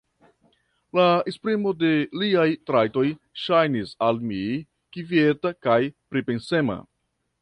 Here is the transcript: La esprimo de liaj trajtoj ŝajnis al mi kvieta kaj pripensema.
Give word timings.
La 0.99 1.03
esprimo 1.31 1.73
de 1.81 1.91
liaj 2.21 2.47
trajtoj 2.69 3.05
ŝajnis 3.43 3.93
al 4.09 4.23
mi 4.31 4.41
kvieta 4.97 5.53
kaj 5.67 5.81
pripensema. 6.15 6.79